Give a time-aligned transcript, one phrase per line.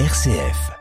[0.00, 0.72] RCF.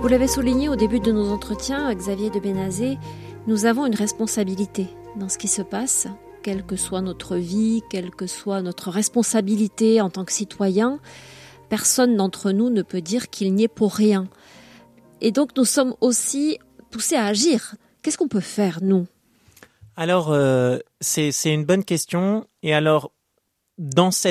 [0.00, 2.96] Vous l'avez souligné au début de nos entretiens, Xavier de Bénazé,
[3.46, 6.06] nous avons une responsabilité dans ce qui se passe,
[6.42, 11.00] quelle que soit notre vie, quelle que soit notre responsabilité en tant que citoyen.
[11.68, 14.26] Personne d'entre nous ne peut dire qu'il n'y est pour rien.
[15.20, 16.58] Et donc nous sommes aussi
[16.94, 17.74] poussés à agir.
[18.02, 19.08] Qu'est-ce qu'on peut faire, nous?
[19.96, 22.46] Alors, euh, c'est une bonne question.
[22.62, 23.10] Et alors,
[23.78, 24.30] dans ce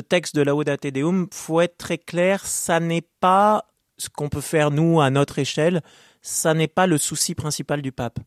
[0.00, 4.72] texte de Laudate Deum, faut être très clair, ça n'est pas ce qu'on peut faire,
[4.72, 5.80] nous, à notre échelle,
[6.22, 8.18] ça n'est pas le souci principal du pape.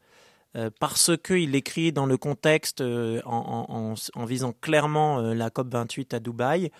[0.55, 6.71] Euh, parce qu'il écrit dans le contexte euh, en, visant clairement la COP28 à Dubaï.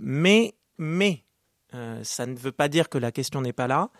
[0.00, 1.22] mais mais
[2.02, 3.90] ça ne veut pas dire que la question n'est pas là.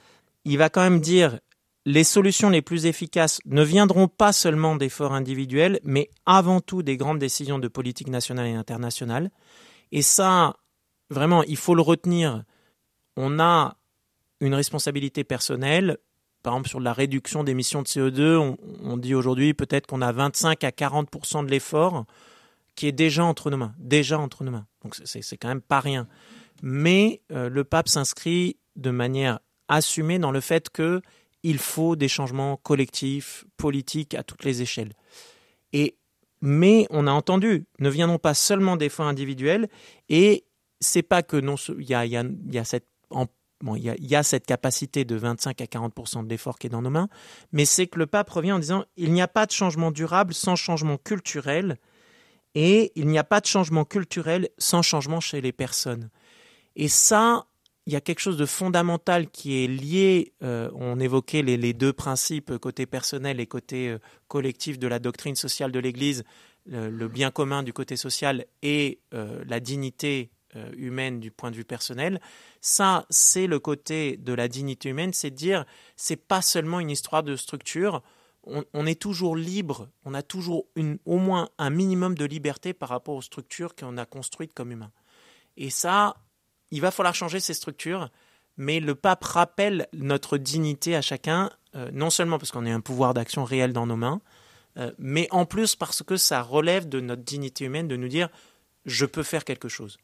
[0.44, 1.38] Il va quand même dire
[1.84, 6.96] les solutions les plus efficaces ne viendront pas seulement d'efforts individuels, mais avant tout des
[6.96, 9.30] grandes décisions de politique nationale et internationale.
[9.92, 10.56] Et ça,
[11.10, 12.44] vraiment, il faut le retenir.
[13.16, 13.76] On a
[14.40, 15.98] une responsabilité personnelle.
[16.42, 20.62] Par exemple, sur la réduction d'émissions de CO2, on, dit aujourd'hui peut-être qu'on a 25
[20.64, 22.04] à 40% de l'effort
[22.74, 23.74] qui est déjà entre nos mains.
[23.78, 24.66] Déjà entre nos mains.
[24.84, 26.06] Donc c'est quand même pas rien.
[26.62, 31.02] Mais euh, le pape s'inscrit de manière assumée dans le fait que
[31.42, 34.92] il faut des changements collectifs, politiques à toutes les échelles.
[35.72, 35.96] Et
[36.40, 39.68] mais on a entendu, ne viendront pas seulement des fonds individuels,
[40.08, 40.44] et
[40.80, 46.58] c'est pas que non, il y, a, cette capacité de 25 à 40 de l'effort
[46.58, 47.08] qui est dans nos mains,
[47.50, 50.32] mais c'est que le pape revient en disant il n'y a pas de changement durable
[50.32, 51.78] sans changement culturel,
[52.54, 56.08] et il n'y a pas de changement culturel sans changement chez les personnes.
[56.76, 57.46] Et ça,
[57.88, 61.94] il y a quelque chose de fondamental qui est lié, euh, on évoquait les, deux
[61.94, 66.22] principes, côté personnel et côté euh, collectif de la doctrine sociale de l'Église,
[66.66, 70.30] le, bien commun du côté social et euh, la dignité
[70.76, 72.20] humaine du point de vue personnel.
[72.60, 75.64] Ça, c'est le côté de la dignité humaine, c'est dire,
[75.96, 78.02] c'est pas seulement une histoire de structure,
[78.44, 80.66] on, est toujours libre, on a toujours
[81.04, 84.92] au moins un minimum de liberté par rapport aux structures qu'on a construites comme humains.
[85.56, 86.16] Et ça,
[86.70, 88.10] il va falloir changer ces structures,
[88.56, 92.80] mais le pape rappelle notre dignité à chacun, euh, non seulement parce qu'on a un
[92.80, 94.20] pouvoir d'action réel dans nos mains,
[94.76, 98.28] euh, mais en plus parce que ça relève de notre dignité humaine de nous dire
[98.84, 99.98] je peux faire quelque chose.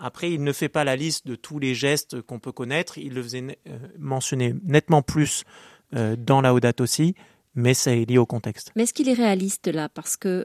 [0.00, 3.14] Après, il ne fait pas la liste de tous les gestes qu'on peut connaître, il
[3.14, 5.44] le faisait euh, mentionner nettement plus
[5.90, 7.14] dans la Audate aussi,
[7.54, 8.72] mais c'est lié au contexte.
[8.76, 9.88] Mais est-ce qu'il est réaliste là?
[9.88, 10.44] Parce que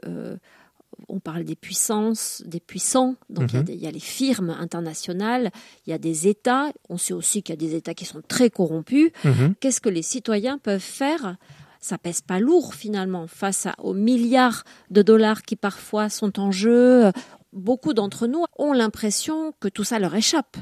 [1.08, 3.94] on parle des puissances, des puissants, donc il, y a, mhm.
[3.94, 5.50] les firmes internationales,
[5.86, 8.22] il y a des États, on sait aussi qu'il y a des États qui sont
[8.26, 9.10] très corrompus.
[9.24, 9.54] Mhm.
[9.60, 11.36] Qu'est-ce que les citoyens peuvent faire?
[11.80, 17.10] Ça pèse pas lourd finalement face aux milliards de dollars qui parfois sont en jeu.
[17.52, 20.56] Beaucoup d'entre nous ont l'impression que tout ça leur échappe.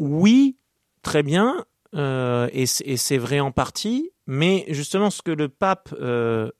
[0.00, 0.56] Oui,
[1.02, 1.64] très bien,
[1.94, 6.50] euh, et c'est vrai en partie, mais justement ce que le pape euh,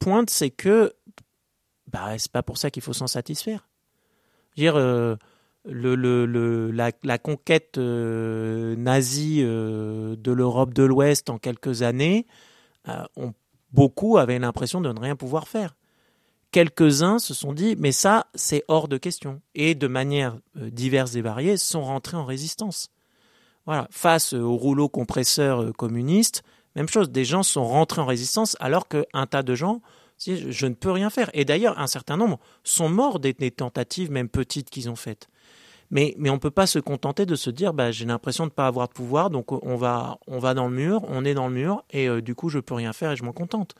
[0.00, 0.92] pointe, c'est que
[1.92, 3.68] bah, c'est pas pour ça qu'il faut s'en satisfaire.
[4.56, 5.16] dire, euh,
[5.66, 12.26] la, conquête euh, nazie euh, de l'Europe de l'Ouest en quelques années,
[13.16, 13.32] on,
[13.72, 15.76] beaucoup avaient l'impression de ne rien pouvoir faire.
[16.50, 19.40] Quelques-uns se sont dit, mais ça, c'est hors de question.
[19.54, 22.90] Et de manière diverse et variée, sont rentrés en résistance.
[23.66, 23.86] Voilà.
[23.92, 26.42] Face au rouleau compresseur communiste,
[26.74, 29.80] même chose, des gens sont rentrés en résistance alors qu'un tas de gens
[30.20, 31.30] je ne peux rien faire.
[31.32, 35.28] Et d'ailleurs, un certain nombre sont morts des, tentatives, même petites, qu'ils ont faites.
[35.90, 38.54] Mais, on ne peut pas se contenter de se dire bah, j'ai l'impression de ne
[38.54, 41.48] pas avoir de pouvoir, donc on va, on va dans le mur, on est dans
[41.48, 43.74] le mur, et euh, du coup, je ne peux rien faire et je m'en contente.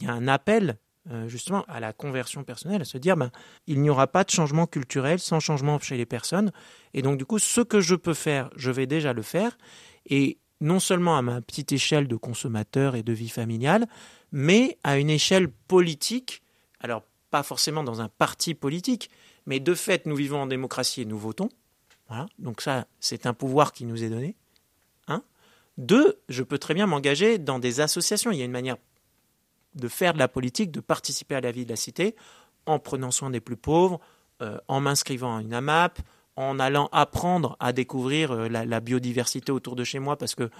[0.00, 0.78] Il y a un appel
[1.10, 3.30] euh, justement à la conversion personnelle, à se dire bah,
[3.66, 6.52] il n'y aura pas de changement culturel sans changement chez les personnes.
[6.94, 9.58] Et donc, du coup, ce que je peux faire, je vais déjà le faire.
[10.06, 13.86] Et non seulement à ma petite échelle de consommateur et de vie familiale,
[14.32, 16.42] mais à une échelle politique,
[16.80, 19.10] alors pas forcément dans un parti politique,
[19.46, 21.48] mais de fait, nous vivons en démocratie et nous votons.
[22.08, 22.26] Voilà.
[22.38, 24.36] Donc ça, c'est un pouvoir qui nous est donné.
[25.08, 25.22] Un.
[25.78, 28.32] Deux, je peux très bien m'engager dans des associations.
[28.32, 28.76] Il y a une manière
[29.74, 32.16] de faire de la politique, de participer à la vie de la cité,
[32.66, 34.00] en prenant soin des plus pauvres,
[34.42, 36.00] euh, en m'inscrivant à une AMAP,
[36.34, 40.50] en allant apprendre à découvrir euh, la, biodiversité autour de chez moi, parce que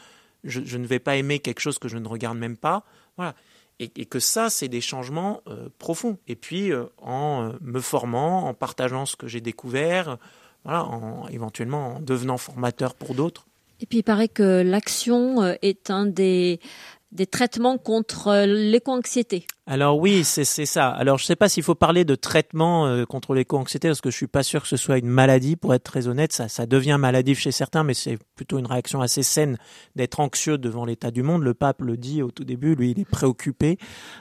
[0.44, 2.84] je, je, ne vais pas aimer quelque chose que je ne regarde même pas.
[3.17, 3.34] Voilà
[3.81, 6.19] et, que ça, c'est des changements euh, profonds.
[6.29, 10.19] Et puis, euh, en euh, me formant, en partageant ce que j'ai découvert,
[10.65, 13.47] voilà, en, éventuellement en devenant formateur pour d'autres.
[13.81, 16.61] Et puis, il paraît que l'action est un des
[17.12, 19.46] des traitements contre l'éco-anxiété.
[19.66, 20.88] Alors oui, c'est ça.
[20.88, 24.10] Alors je ne sais pas s'il faut parler de traitement euh, contre l'éco-anxiété parce que
[24.10, 25.56] je suis pas sûr que ce soit une maladie.
[25.56, 29.00] Pour être très honnête, ça, ça devient maladif chez certains, mais c'est plutôt une réaction
[29.00, 29.58] assez saine
[29.96, 31.42] d'être anxieux devant l'état du monde.
[31.42, 33.78] Le pape le dit au tout début, lui, il est préoccupé.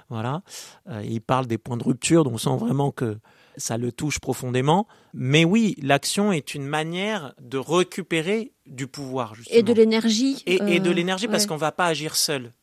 [0.09, 0.41] Voilà,
[0.89, 3.17] euh, il parle des points de rupture, donc on sent vraiment que
[3.57, 4.87] ça le touche profondément.
[5.13, 9.57] Mais oui, l'action est une manière de récupérer du pouvoir justement.
[9.57, 10.43] et de l'énergie.
[10.45, 12.53] Et, de euh, l'énergie parce qu'on va pas agir seul.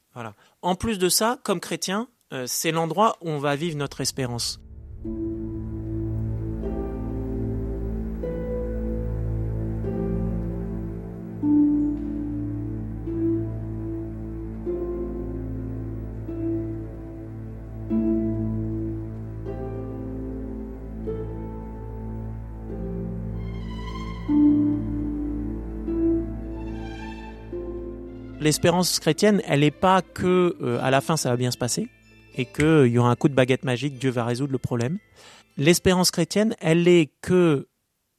[0.63, 4.61] En plus de ça, comme chrétien, euh, c'est l'endroit où on va vivre notre espérance.
[28.47, 31.89] L'espérance chrétienne, elle n'est pas que euh, à la fin ça va bien se passer
[32.37, 34.99] et qu'il euh, y aura un coup de baguette magique, Dieu va résoudre le problème.
[35.57, 37.67] L'espérance chrétienne, elle est que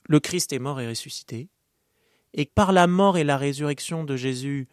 [0.10, 1.48] le Christ est mort et ressuscité
[2.34, 4.68] et par la mort et la résurrection de Jésus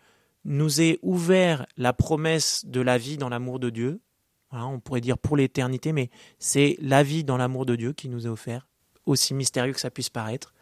[0.44, 4.00] nous est ouvert la promesse de la vie dans l'amour de Dieu.
[4.50, 6.10] on pourrait dire pour l'éternité, mais
[6.40, 8.66] c'est la vie dans l'amour de Dieu qui nous est offert,
[9.06, 10.52] aussi mystérieux que ça puisse paraître.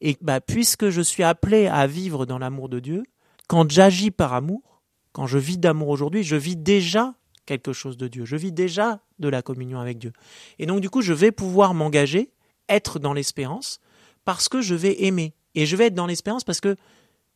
[0.00, 3.02] Et bah, puisque je suis appelé à vivre dans l'amour de Dieu,
[3.46, 4.82] quand j'agis par amour,
[5.12, 7.14] quand je vis d'amour aujourd'hui, je vis déjà
[7.46, 10.12] quelque chose de Dieu, je vis déjà de la communion avec Dieu.
[10.58, 12.32] Et donc du coup, je vais pouvoir m'engager,
[12.68, 13.80] être dans l'espérance,
[14.24, 15.34] parce que je vais aimer.
[15.54, 16.76] Et je vais être dans l'espérance parce que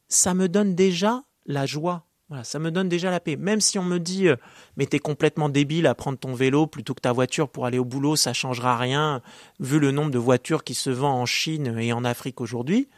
[0.08, 2.04] ça me donne déjà la joie.
[2.28, 3.36] Voilà, ça me donne déjà la paix.
[3.36, 4.36] Même si on me dit, euh,
[4.76, 7.84] mais t'es complètement débile à prendre ton vélo plutôt que ta voiture pour aller au
[7.84, 9.20] boulot, ça changera rien,
[9.58, 12.88] vu le nombre de voitures qui se vendent en Chine et en Afrique aujourd'hui.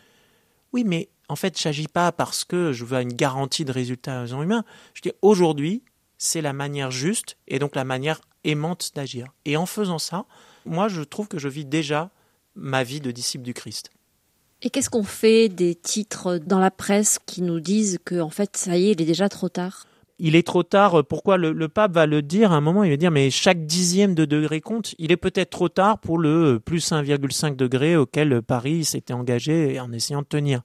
[0.72, 4.26] Oui, mais en fait, je n'agis pas parce que je veux une garantie de résultats
[4.26, 4.64] humains.
[4.94, 5.82] Je dis aujourd'hui,
[6.18, 9.26] c'est la manière juste et donc la manière aimante d'agir.
[9.44, 10.26] Et en faisant ça,
[10.64, 12.10] moi, je trouve que je vis déjà
[12.54, 13.90] ma vie de disciple du Christ.
[14.62, 18.56] Et qu'est-ce qu'on fait des titres dans la presse qui nous disent que, en fait,
[18.56, 19.86] ça y est, il est déjà trop tard?
[20.24, 21.04] Il est trop tard.
[21.04, 24.14] Pourquoi le, pape va le dire à un moment Il va dire mais chaque dixième
[24.14, 24.94] de degré compte.
[24.98, 29.92] Il est peut-être trop tard pour le plus 1,5 degré auquel Paris s'était engagé en
[29.92, 30.62] essayant de tenir.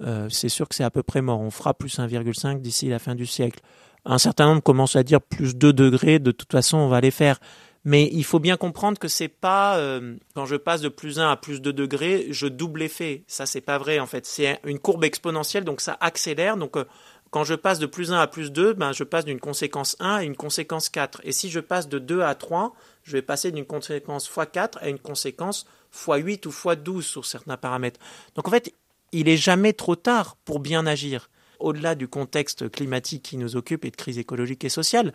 [0.00, 1.40] Euh, c'est sûr que c'est à peu près mort.
[1.40, 3.60] On fera plus 1,5 d'ici la fin du siècle.
[4.04, 7.12] Un certain nombre commencent à dire plus 2 degrés, de toute façon on va les
[7.12, 7.38] faire.
[7.84, 11.30] Mais il faut bien comprendre que c'est pas euh, quand je passe de plus 1
[11.30, 13.22] à plus 2 degrés, je double l'effet.
[13.28, 14.26] Ça c'est pas vrai en fait.
[14.26, 16.56] C'est une courbe exponentielle donc ça accélère.
[16.56, 16.84] Donc euh,
[17.32, 20.16] quand je passe de plus 1 à plus 2, ben, je passe d'une conséquence 1
[20.16, 21.22] à une conséquence 4.
[21.24, 22.74] Et si je passe de 2 à 3,
[23.04, 27.98] je vais passer d'une conséquence x4 à une conséquence x8 ou x12 sur certains paramètres.
[28.34, 28.74] Donc en fait,
[29.12, 31.30] il est jamais trop tard pour bien agir.
[31.58, 35.14] Au-delà du contexte climatique qui nous occupe et de crise écologique et sociale,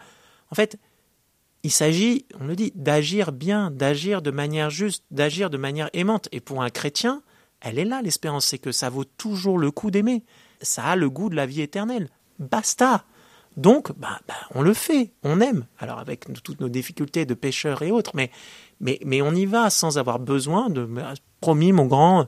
[0.50, 0.80] en fait,
[1.62, 6.30] il s'agit, on le dit, d'agir bien, d'agir de manière juste, d'agir de manière aimante.
[6.32, 7.22] Et pour un chrétien,
[7.62, 10.24] elle est là, l'espérance, c'est que ça vaut toujours le coup d'aimer.
[10.62, 12.10] Ça a le goût de la vie éternelle.
[12.40, 13.04] Basta.
[13.56, 15.66] Donc, bah, bah, on le fait, on aime.
[15.80, 18.30] Alors avec toutes nos difficultés de pêcheurs et autres, mais,
[18.80, 20.88] mais, mais on y va sans avoir besoin de...
[21.40, 22.28] Promis, mon grand,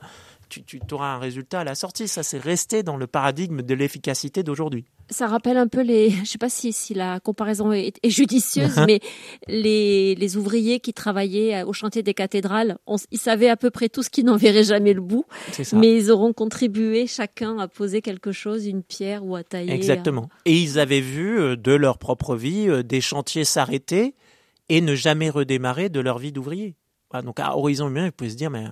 [0.49, 2.07] tu, tu auras un résultat à la sortie.
[2.07, 4.85] Ça, c'est resté dans le paradigme de l'efficacité d'aujourd'hui.
[5.09, 8.99] Ça rappelle un peu les, je sais pas si, si la comparaison est, judicieuse, mais
[9.47, 12.77] les, les, ouvriers qui travaillaient au chantier des cathédrales,
[13.11, 15.25] ils savaient à peu près tout ce qui n'en verrait jamais le bout,
[15.73, 19.73] mais ils auront contribué chacun à poser quelque chose, une pierre ou à tailler.
[19.73, 20.29] Exactement.
[20.45, 24.15] Et ils avaient vu euh, de leur propre vie euh, des chantiers s'arrêter
[24.69, 26.75] et ne jamais redémarrer de leur vie d'ouvrier.
[27.23, 28.65] donc à horizon humain, vous pouvez se dire, mais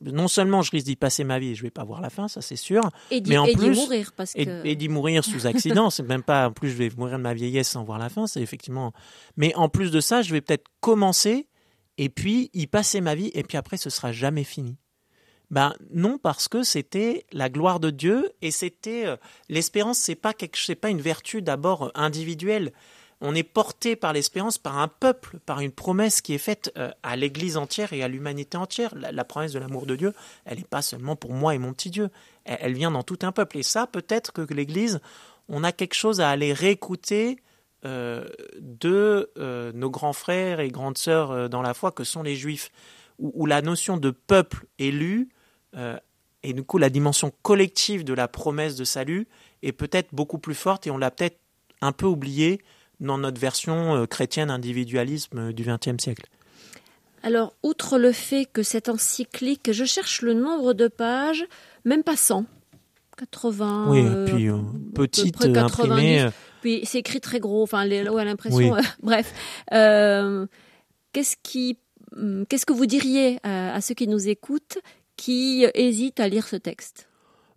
[0.00, 2.28] non seulement je risque d'y passer ma vie et je vais pas voir la fin,
[2.28, 4.66] ça c'est sûr, et mais en plus mourir parce que...
[4.66, 7.34] et, d'y mourir sous accident, c'est même pas en plus je vais mourir de ma
[7.34, 8.92] vieillesse sans voir la fin, c'est effectivement.
[9.36, 11.48] Mais en plus de ça, je vais peut-être commencer
[11.96, 14.76] et puis y passer ma vie et puis après ce sera jamais fini.
[15.50, 19.16] Ben non parce que c'était la gloire de Dieu et c'était euh,
[19.48, 22.72] l'espérance, c'est pas quelque, c'est pas une vertu d'abord individuelle
[23.20, 26.90] on est porté par l'espérance, par un peuple, par une promesse qui est faite euh,
[27.02, 28.94] à l'Église entière et à l'humanité entière.
[28.94, 30.12] La, promesse de l'amour de Dieu,
[30.44, 32.10] elle n'est pas seulement pour moi et mon petit Dieu,
[32.44, 33.58] elle, vient dans tout un peuple.
[33.58, 35.00] Et ça, peut-être que l'Église,
[35.48, 37.38] on a quelque chose à aller réécouter
[37.84, 38.28] euh,
[38.60, 42.70] de euh, nos grands frères et grandes sœurs dans la foi que sont les Juifs,
[43.18, 45.28] où, la notion de peuple élu
[46.44, 49.26] et du coup la dimension collective de la promesse de salut
[49.62, 51.38] est peut-être beaucoup plus forte et on l'a peut-être
[51.80, 52.60] un peu oublié
[53.00, 56.26] dans notre version euh, chrétienne individualisme euh, du XXe siècle.
[57.22, 61.46] Alors, outre le fait que cette encyclique, je cherche le nombre de pages,
[61.86, 62.44] même pas 100,
[63.16, 63.86] 80.
[63.88, 64.58] Oui, puis euh,
[64.94, 66.28] petite imprimée
[66.60, 68.76] Puis c'est écrit très gros, enfin, les, ouais, l'impression.
[69.02, 69.32] bref,
[69.72, 70.46] euh,
[71.12, 71.78] qu'est-ce qui,
[72.14, 74.78] hum, qu'est-ce que vous diriez à, ceux qui nous écoutent
[75.16, 77.08] qui hésitent à lire ce texte?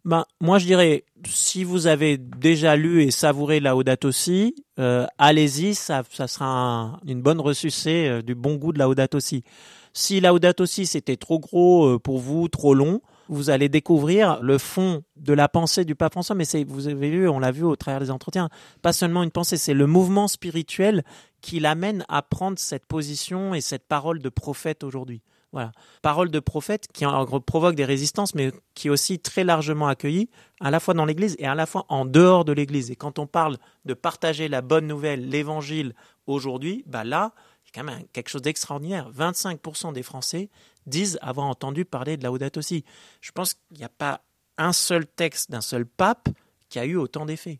[0.07, 5.75] Ben, moi, je dirais, si vous avez déjà lu et savouré Laudato Si, euh, allez-y,
[5.75, 9.43] ça, sera une bonne ressucée euh, du bon goût de Laudato Si.
[9.91, 14.57] Si Laudato Si c'était trop gros euh, pour vous, trop long, vous allez découvrir le
[14.57, 16.37] fond de la pensée du pape François.
[16.37, 18.47] Mais vous avez vu, on l'a vu au travers des entretiens,
[18.81, 21.03] pas seulement une pensée, c'est le mouvement spirituel
[21.41, 25.21] qui l'amène à prendre cette position et cette parole de prophète aujourd'hui.
[25.53, 25.71] Voilà.
[26.01, 27.05] Parole de prophète qui
[27.45, 31.35] provoque des résistances, mais qui est aussi très largement accueillie, à la fois dans l'Église
[31.39, 32.91] et à la fois en dehors de l'Église.
[32.91, 37.31] Et quand on parle de partager la bonne nouvelle, l'Évangile aujourd'hui, bah là,
[37.63, 39.09] c'est quand même quelque chose d'extraordinaire.
[39.11, 40.49] 25% des Français
[40.85, 42.83] disent avoir entendu parler de la Laudato aussi.
[43.21, 44.21] Je pense qu'il n'y a pas
[44.57, 46.29] un seul texte d'un seul pape
[46.69, 47.59] qui a eu autant d'effets.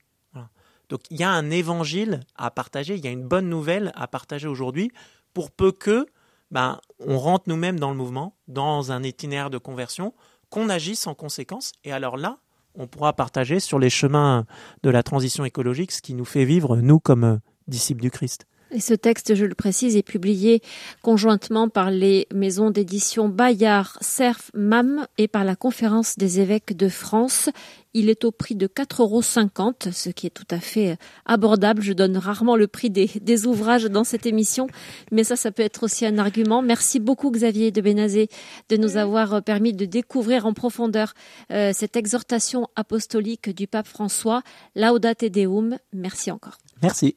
[0.90, 4.08] Donc il y a un évangile à partager, il y a une bonne nouvelle à
[4.08, 4.92] partager aujourd'hui,
[5.34, 6.08] pour peu que
[6.52, 10.14] ben, on rentre nous-mêmes dans le mouvement, dans un itinéraire de conversion,
[10.50, 11.74] qu'on agisse en conséquence.
[11.84, 12.38] Et alors là,
[12.76, 14.46] on pourra partager sur les chemins
[14.84, 17.38] de la transition écologique ce qui nous fait vivre, nous, comme euh,
[17.68, 18.48] disciples du Christ.
[18.72, 20.62] Et ce texte, je le précise, est publié
[21.02, 26.90] conjointement par les maisons d'édition Bayard, Cerf, MAM et par la Conférence des évêques de
[26.90, 27.50] France.
[27.94, 29.22] Il est au prix de 4,50 euros,
[29.92, 31.82] ce qui est tout à fait abordable.
[31.82, 34.68] Je donne rarement le prix des, ouvrages dans cette émission,
[35.12, 36.62] mais ça, ça peut être aussi un argument.
[36.62, 38.28] Merci beaucoup, Xavier de Bénazé,
[38.70, 41.14] de nous avoir permis de découvrir en profondeur
[41.52, 44.44] euh, cette exhortation apostolique du pape François.
[44.76, 45.78] Laudate Deum.
[45.94, 46.58] Merci encore.
[46.84, 47.16] Merci.